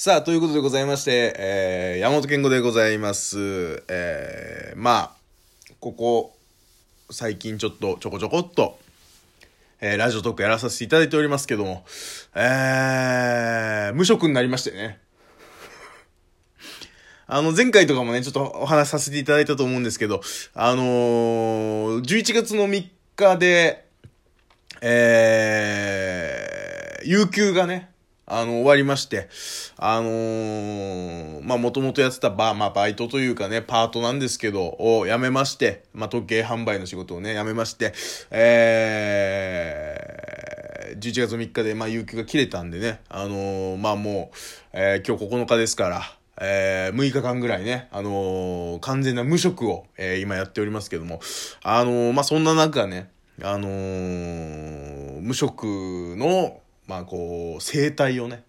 [0.00, 3.82] さあ、ということでございまして、えー、山本健吾でございます。
[3.88, 5.10] えー、まあ、
[5.80, 6.36] ここ、
[7.10, 8.78] 最近ちょっとちょこちょこっと、
[9.80, 11.84] えー、ラジオトークやらさせていただいておりますけども、
[12.36, 15.00] えー、無職になりましてね。
[17.26, 20.20] あの、前回とかもね、ちょっとお話しさせていただいたと思うんですけど、
[20.54, 22.86] あのー、11月の3
[23.16, 23.84] 日で、
[24.80, 27.90] えー、有給がね、
[28.30, 29.28] あの、終わりまして、
[29.78, 37.94] あのー、まあ、もともとやってたバー、まあ、バイトというかね、パートなんですけど、を辞めまして、まあ、時計販売の仕事をね、辞めまして、
[38.30, 44.36] えー、11月3日で、まあ、有給が切れたんでね、あのー、まあ、もう、
[44.74, 46.02] えー、今日9日ですから、
[46.40, 51.20] えー、6日間ぐらいね、あのー、完全な無職を、えー、今やっておりますけども、
[51.62, 53.10] あのー、まあ、そんな中ね、
[53.42, 53.68] あの、
[55.22, 58.42] 無職の、まあこう、生態をね、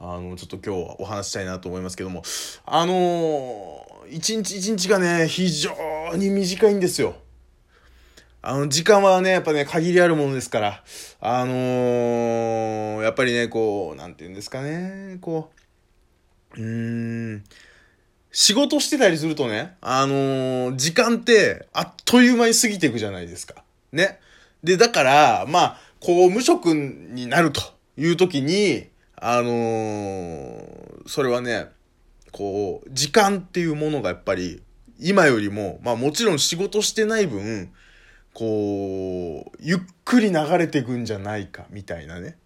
[0.00, 2.22] あの、ちょっと今日はお話したいなと思いますけども、
[2.64, 5.70] あのー、一日一日がね、非常
[6.16, 7.14] に短いんですよ。
[8.40, 10.82] あの、時間はね、やっぱね、限りあるものですから、
[11.20, 15.50] あのー、やっぱりね、こう、なんて言うんですかね、こ
[16.56, 17.44] う、うーん、
[18.32, 23.62] 仕事してたりするとね、あのー、時間って、あっという間に過ぎていくじゃないですか。
[23.92, 24.20] ね。
[24.62, 31.68] で、だから、まあ、こう、無職になるという時に、あのー、それはね、
[32.32, 34.62] こう、時間っていうものがやっぱり、
[34.98, 37.72] 今よりも、まあもちろん仕事してない分、
[38.32, 42.36] こう、ゆっくり流れていくんじゃないか、みたいなね。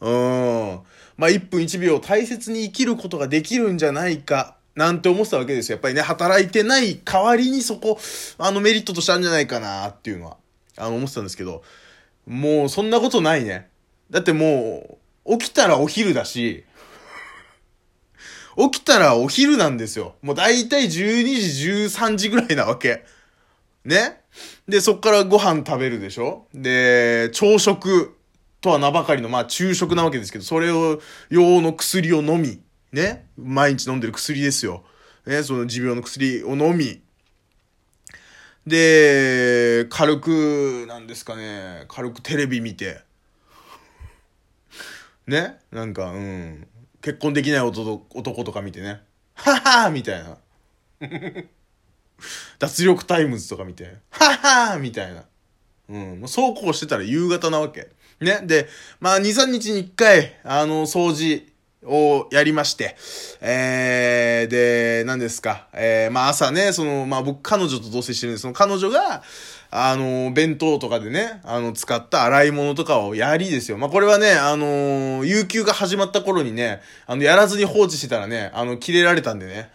[0.00, 0.80] うん。
[1.16, 5.76] まあ1分1秒大切に生きることができるんじゃないか、なんて思ってたわけですよ。
[5.76, 7.98] やっぱりね、働いてない代わりにそこ、
[8.36, 10.36] あのメリットとしてあるんじゃないかな、っていうのは、
[10.76, 11.62] あの思ってたんですけど、
[12.26, 13.67] もうそんなことないね。
[14.10, 16.64] だってもう、起きたらお昼だし、
[18.56, 20.16] 起きたらお昼なんですよ。
[20.22, 23.04] もうだいたい12時、13時ぐらいなわけ。
[23.84, 24.20] ね？
[24.66, 26.46] で、そっからご飯食べるでしょ？
[26.54, 28.16] で、朝食
[28.60, 32.60] とは名ばかりの、まあ昼食なわけですけど、それを、用の薬を飲み、
[32.92, 33.26] ね？
[33.36, 34.84] 毎日飲んでる薬ですよ。
[35.26, 35.42] ね？
[35.42, 37.00] その持病の薬を飲み、
[38.66, 43.00] で、軽く、なんですかね、軽くテレビ見て、
[45.28, 46.66] ねなんか、うん、
[47.00, 49.02] 結婚できない男とか見てね、
[49.34, 50.36] ははーみたいな。
[52.58, 55.24] 脱力タイムズとか見て、ははーみたいな。
[55.88, 57.88] うん、そうこうしてたら夕方なわけ。
[58.20, 58.40] ね。
[58.42, 58.68] で、
[59.00, 61.46] まあ、2、3日に1回、あの、掃除
[61.84, 62.96] をやりまして、
[63.40, 69.22] えー、で、何ですか、えー、まあ朝ね、その、まあ僕彼女と同棲してるんで、その彼女が、
[69.70, 73.76] あの、弁当とかでね、あの、使った洗い物とかをやりですよ。
[73.76, 79.70] まあこれはね、あの、有給が始まった頃にね、あの、やらずに放置してたらね、あの、切れられたんでね。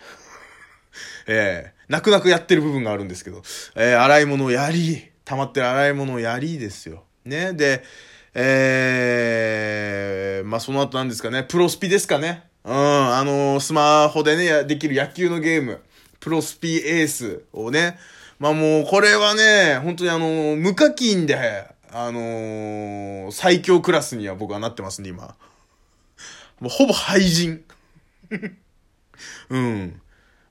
[1.28, 3.44] えー、泣く泣くやってる部分があるんですけど、
[3.76, 7.04] えー、洗い物をやり、溜まってる洗い物をやりですよ。
[7.24, 7.54] ね。
[7.54, 7.84] で、
[8.34, 12.44] えー、まあ、その後なんですかね、プロスピですかね。
[12.66, 15.82] うん、あのー、スマホでね、できる野球のゲーム、
[16.20, 18.00] プロスピエースをね、
[18.44, 25.34] まあもう、これはね、本当にあの、無課金で、あのー、最強クラスには僕はなってますんで、今。
[26.60, 27.64] もうほぼ廃人。
[29.48, 30.02] うん。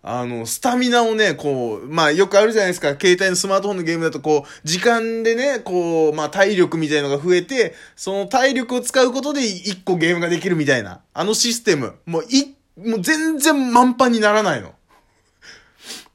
[0.03, 2.97] あの、スタミナをね、こう、まあよくあるじゃないですか。
[2.99, 11.03] 携帯のスマートフォンのゲームだとこう、時間でね、こう、まあ体力みたいのが増えて、その体力を使うことで一個ゲームができるみたいな。
[11.13, 11.97] あのシステム。
[12.07, 14.73] もうい、もう全然満帆にならないの。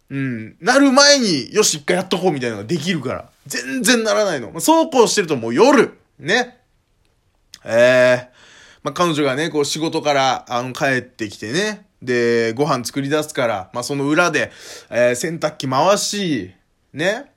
[0.09, 0.55] うん。
[0.61, 3.29] なる前に、よし、一回やっとこうみたいなのができるから。
[3.45, 4.59] 全然ならないの。
[4.59, 6.57] そうこうしてるともう夜ね。
[7.65, 11.87] ええー、まあ彼女がね、こう仕事から、あの、帰ってきてね。
[12.01, 14.51] で、ご飯作り出すから、まあ、その裏で、
[14.89, 16.53] えー、洗濯機回し、
[16.93, 17.31] ね。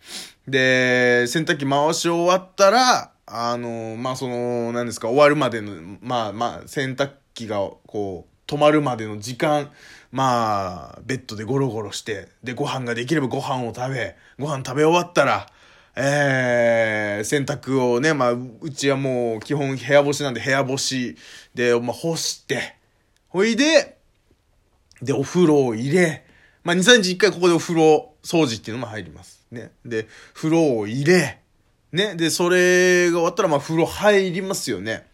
[0.47, 7.56] で、洗濯機回し終わったら、あの、まあ、その、何ですか、終わるまでの、まあまあ、洗濯機が、
[7.87, 9.70] こう、止まるまでの時間、
[10.12, 15.46] まあ、ベッドでゴロゴロして、で、ご飯ができればご飯を食べ、ご飯食べ終わったら、
[15.96, 21.16] えー、洗濯をね、まあ、うちはもう基本部屋干しなんで部屋干し
[21.54, 22.76] で、まあ、干して、
[23.28, 23.98] ほいで、
[25.02, 26.24] で、お風呂を入れ、
[26.64, 29.46] まあ、2、3日1回ここでお風呂掃除っていうのも入ります。
[29.50, 29.72] ね。
[29.84, 31.40] で、風呂を入れ、
[31.92, 32.14] ね。
[32.16, 35.06] で、それが終わったら、まあ、風呂入りますよね。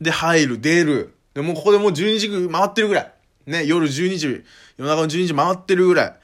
[0.00, 1.14] で、入る、出る。
[1.34, 3.13] で、もうここでもう12時回ってるぐらい。
[3.46, 3.64] ね。
[3.66, 4.44] 夜12時、
[4.76, 6.18] 夜中の12時回ってるぐら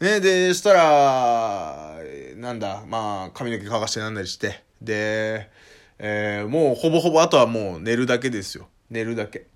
[0.00, 0.04] い。
[0.04, 0.20] ね。
[0.20, 1.98] で、したら、
[2.36, 4.62] なんだ、まあ、髪の毛乾かしてなんだりして。
[4.82, 5.50] で、
[5.98, 8.68] えー、もうほぼほぼあとはもう寝るだけですよ。
[8.90, 9.46] 寝るだけ。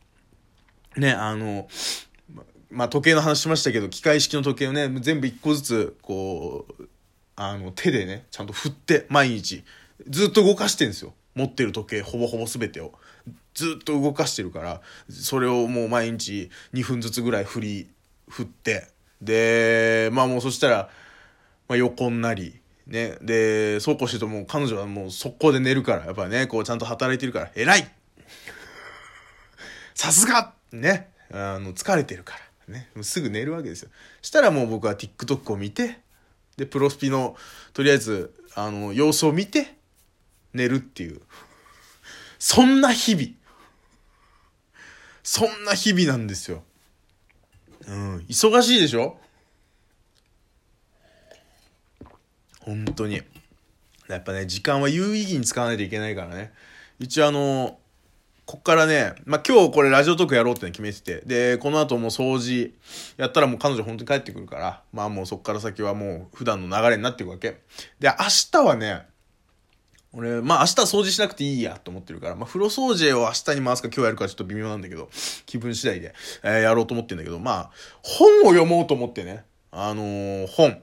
[0.97, 1.69] ね、あの、
[2.71, 6.89] まあ時計の話しましたけど、機械式の時計をね、全部一個ずつ、こう、
[7.37, 9.65] あの、手でね、ちゃんと振って、毎日、
[10.09, 11.15] ずっと動かしてるんですよ。
[11.35, 12.93] 持ってる時計、ほぼほぼ全てを。
[13.59, 17.89] ずっと動かしてるから、それをもう毎日2分ずつぐらい振り、
[18.29, 18.87] 振って、
[19.21, 20.89] で、まあもうそしたら、
[21.67, 27.91] まあ横になり、ね、で、そうこうしてるともう彼女はもう速攻で寝るから、やっぱね、こうちゃんと働いてるから、偉い
[29.97, 32.35] さすがね、あの、疲れてるか
[32.69, 32.75] ら。
[32.75, 33.91] ね、すぐ寝るわけですよ。
[34.23, 35.99] したらもう僕は TikTok を見て、
[36.57, 37.37] で、プロスピの、
[37.73, 39.79] とりあえず、あの、様子を見て、
[40.53, 41.23] 寝るっていう。
[42.39, 43.29] そんな日々。
[45.31, 46.63] そんな日々なんですよ。
[47.87, 49.19] うん、忙しいでしょ？
[52.61, 53.21] 本当に。
[54.09, 56.55] やっぱね、時間は有意義に使わないといけないからね。
[56.99, 57.79] 一応あの、
[58.47, 62.73] こっからね、まあ、今日これラジオトークやろうって決めてて、で、この後もう掃除
[63.19, 67.61] やったらもう彼女本当に帰ってくるから、まあもうそっから先はもう普段の流れになっていくわけ。
[68.01, 68.15] で、明
[68.51, 69.07] 日はね、
[70.13, 75.09] 俺、まあ明日掃除しなくていいやと思ってるから、まあ風呂掃除を明日に回すか今日やるかちょっと微妙なんだけど、
[75.47, 77.71] 気分次第で、えー、やろうと思ってんだけど、まあ、
[78.03, 80.83] 本を読もうと思ってね、あのー、本。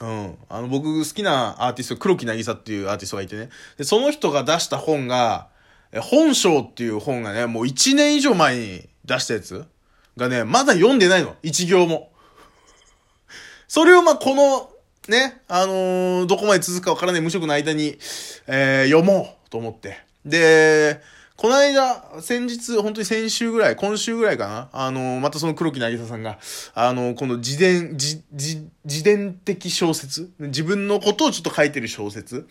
[0.00, 0.38] うん。
[0.48, 3.48] あの、僕好きなアーティスト、黒木なぎさっていうアーティストがいてね。
[3.76, 5.48] で、その人が出した本が、
[5.90, 9.64] え本性っていう本がね、もう1年以上前に出したやつ
[10.16, 11.34] がね、まだ読んでないの。
[11.42, 12.12] 一行も。
[13.66, 14.70] それをまあ、この、
[15.08, 17.98] ね、あのー、どこまで続くかわからない無職の間に、
[18.46, 19.98] えー、読もうと思って。
[20.24, 21.00] で、
[21.36, 26.38] この間、先日、本当に先週ぐらい、今週ぐらいかな、あのー、またその黒木渚ささんが、
[26.74, 32.46] あのー、この自伝、自、自、自伝的小説自分のことをちょっと書いてる小説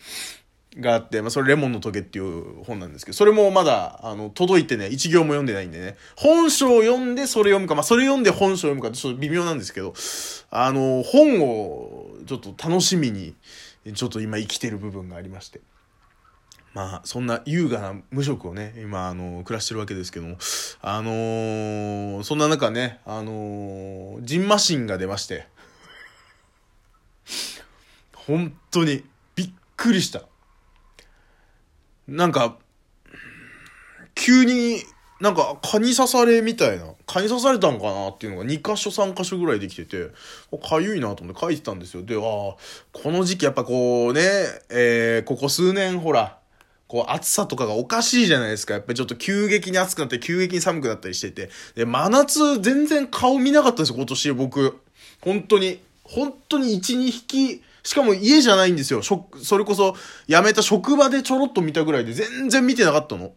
[0.78, 9.94] があって、まあ、それレモンの棘っていう本なんですけど、それもまだ、あの、届いてね、一行も読んでないんでね、本書を読んでそれ読むか、まあ、それ読んで本書を読むかちょっと微妙なんですけど、
[10.50, 13.34] あの、本をちょっと楽しみに、
[13.94, 15.60] ちょっと今生きてる部分がありまして。
[16.74, 20.36] まあ、そんな優雅な無職をね、今、あの、暮らしてるわけですけども、
[20.80, 25.48] あのー、そんな中ね、あのー、ジンマシンが出まして、
[28.14, 29.02] 本当に、
[29.34, 30.22] びっくりした。
[32.08, 32.56] なんか、
[34.14, 34.82] 急に
[35.20, 40.10] なんか蚊に刺されみたいな、蚊に刺されたんかなっていうのが2箇所3箇所ぐらいできてて、
[40.62, 42.02] かゆいなと思って書いてたんですよ。
[42.02, 42.56] で、あ、こ
[43.06, 44.20] の時期やっぱこうね、
[44.70, 46.38] えー、ここ数年ほら、
[46.86, 48.74] こう暑さとかがおかしいじゃないですか。
[48.74, 51.50] やっぱりちょっと急激に暑くなって急激に寒くなったりしてて。
[51.74, 54.78] で、真夏全然顔見なかったんですよ、今年僕。
[55.20, 55.80] 本当に。
[56.04, 59.02] 本当に1、2匹しかも家じゃないんですよ。
[59.02, 59.96] それこそ
[60.26, 63.32] 辞めた職場でちょろっと見たぐらいで全然見てなかったの。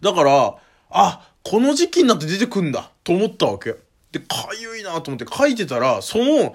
[0.00, 0.56] だから、
[0.90, 3.76] あ、この時期になって出てくんだと思ったわけ。
[4.12, 6.54] で、かゆいなと思って書いてたら、その、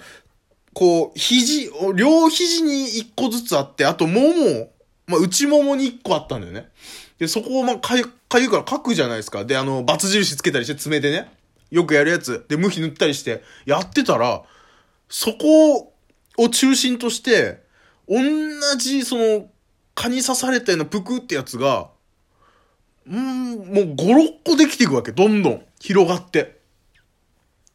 [0.73, 4.69] こう、肘、両肘に一個ずつあって、あともも、
[5.07, 6.69] まあ、内ももに一個あったんだよね。
[7.17, 9.43] で、そこをまあ、かゆ、かゆから書くじゃないですか。
[9.43, 11.31] で、あの、バツ印つけたりして爪でね。
[11.71, 12.45] よくやるやつ。
[12.47, 14.43] で、無比塗ったりして、やってたら、
[15.09, 15.93] そこを
[16.37, 17.63] を中心として、
[18.07, 18.19] 同
[18.77, 19.49] じ、その、
[19.95, 21.89] 蚊に刺されたようなぷくってやつが、
[23.07, 23.95] うん、もう5、6
[24.45, 25.11] 個できていくわけ。
[25.11, 26.59] どんどん広がって。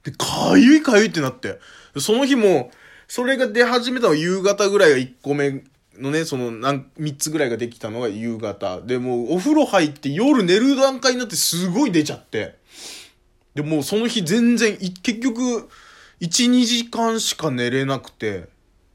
[0.05, 1.59] で、かゆいかゆいってなって。
[1.99, 2.71] その日も、
[3.09, 5.65] それが出始めたの夕方ぐらいが1個目
[5.99, 8.81] のね、その、なん、3つぐらいができたのが夕方。
[8.81, 12.57] で、もうお風呂入って夜寝る段階になってすごい出ちゃって。
[13.55, 15.69] で、もうその日全然、結局、
[16.23, 18.49] 1、2時間しか寝れなくて、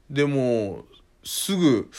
[0.08, 0.86] でも、
[1.22, 1.90] すぐ、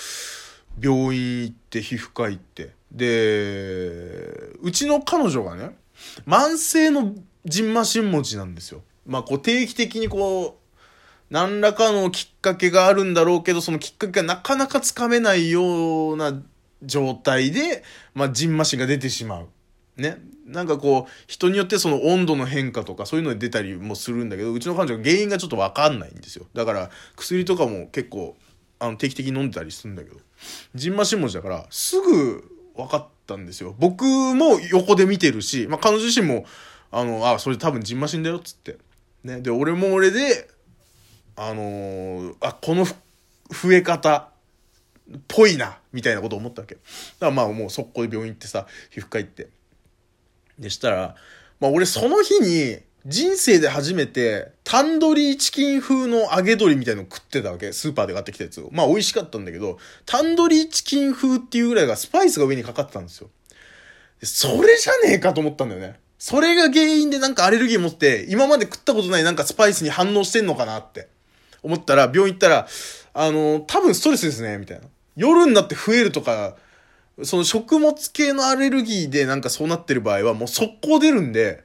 [0.81, 2.71] 病院行って皮膚科行って。
[2.91, 5.77] で、うちの彼女がね、
[6.25, 7.13] 慢性の
[7.45, 8.81] ジンマシン持ちなんですよ。
[9.05, 10.73] まあ、こう定期的にこう、
[11.29, 16.41] 何らかのきっかけがあるんだろうけど、そのきっかけがなかなかつかめないような
[16.81, 17.83] 状態で、
[18.15, 19.47] まあ、ジンマシンが出てしまう。
[20.01, 20.17] ね。
[20.45, 26.45] なんかこう、人によってその温度の変化とかそういうので出たりもするんだけど、うちの彼女が原因がちょっとわかんないんですよ。
[26.53, 28.35] だから、薬とかも結構、
[28.79, 30.17] あの、定期的に飲んでたりするんだけど、
[30.73, 32.43] ジンマシン持ちだから、すぐ
[32.75, 33.75] 分かったんですよ。
[33.77, 36.45] 僕も横で見てるし、まあ、彼女自身も、
[36.91, 38.77] あの、あ、それ多分ジンマシンだよ、っつって。
[39.23, 39.41] ね。
[39.41, 40.49] で、俺も俺で、
[41.35, 44.29] あのー、あ、この増え方、
[45.27, 46.75] ぽいな、みたいなこと思ったわけ。
[46.75, 49.49] だからまあもう速攻で病院行ってさ、皮膚科行って。
[50.59, 51.15] でしたら、
[51.59, 57.71] まあ俺その日に、人生で初めて、タンドリーチキン風の揚げ鶏みたいの食ってたわけ。
[57.71, 58.69] スーパーで買ってきたやつを。
[58.71, 63.29] まあ美味しかったんだけど、タンドリーチキン風っていうぐらいがスパイスが上にかかってたんですよ。
[64.21, 65.97] それじゃねえかと思ったんだよね。
[66.17, 71.07] それが原因でなんかアレルギー持って、今まで食ったことないなんかスパイスに反応してんのかなって
[71.63, 72.67] 思ったら、病院行ったら、
[73.13, 74.87] あの、多分ストレスですね、みたいな。
[75.15, 76.55] 夜になって増えるとか、
[77.23, 81.63] その食物系のアレルギーでなんかそうなってる場合はもう速攻出るんで、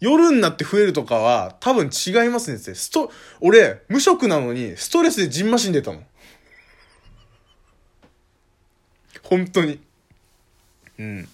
[0.00, 2.74] 夜になって増えるとかは多分違いますねって。
[2.74, 3.10] スト、
[3.40, 6.02] 俺、無職なのにストレスでジンマシン出たの。
[9.22, 9.80] 本当に。
[10.98, 11.28] うん。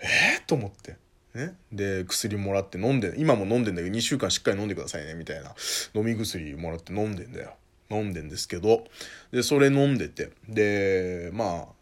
[0.00, 0.96] えー、と思って。
[1.34, 1.54] ね？
[1.72, 5.54] で、薬もらって飲んで、今も飲んでんだけど、2週間しっかり飲んでくださいね、みたいな。
[5.94, 7.54] 飲み薬もらって飲んでんだよ。
[7.90, 8.84] 飲んでんですけど、
[9.30, 11.72] で、それ飲んでて、で、まあ、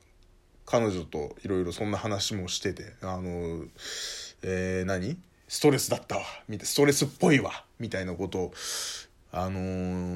[0.65, 3.65] 彼女といろいろそんな話もしてて、あの、
[4.43, 5.17] えー、何？
[5.49, 8.55] ストレスだったわ、みたいな、ストレスっぽいわ、みたいなことを、
[9.31, 9.61] あの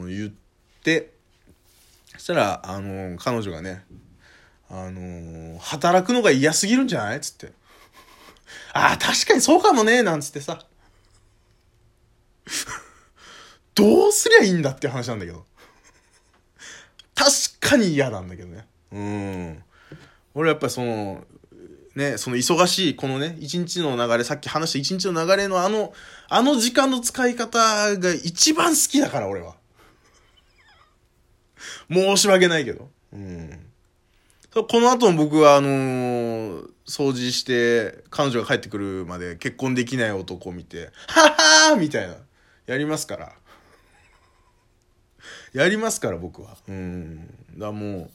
[0.09, 0.33] ー、言っ
[0.83, 1.13] て、
[2.15, 3.85] そしたら、あのー、彼女がね、
[4.69, 7.21] あのー、働くのが嫌すぎるんじゃない？
[7.21, 7.53] つって。
[8.73, 10.65] ああ、確かにそうかもね、なんつってさ。
[13.75, 15.45] どうすりゃいいんだって話なんだけど。
[17.71, 18.67] かに嫌なんだけどね。
[18.93, 19.63] うん。
[20.35, 21.25] 俺やっぱりその、
[21.95, 25.93] ね、その忙しい、このね、一日の流れ、さっき話した一日の流れのあの、
[26.29, 27.59] あの時間の使い方
[27.97, 29.55] が一番好きだから、俺は。
[31.91, 32.89] 申し訳ないけど。
[33.13, 33.67] うん。
[34.53, 42.17] この後も僕はあのー、掃除して、彼女が帰ってくるまで結婚できない男を見て、ははーみたいな。
[42.67, 43.33] やりますから。
[45.53, 46.57] やりますから、僕は。
[46.69, 47.29] うん。
[47.59, 48.11] だもう、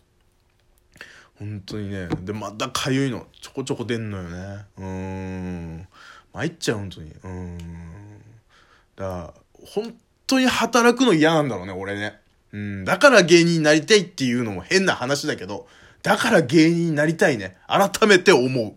[1.37, 2.07] 本当にね。
[2.21, 3.27] で、またかゆいの。
[3.41, 4.65] ちょこちょこ出んのよね。
[4.77, 5.87] うん。
[6.33, 7.11] 参っちゃう、本当に。
[7.23, 7.57] うん。
[7.57, 7.63] だ
[8.95, 9.33] から、
[9.65, 9.95] 本
[10.27, 12.19] 当に働くの嫌なんだろうね、俺ね。
[12.53, 12.85] うん。
[12.85, 15.67] だから芸人になりたいっていうのも変な話だけど、
[16.03, 17.57] だから芸人になりたいね。
[17.67, 18.75] 改めて思う。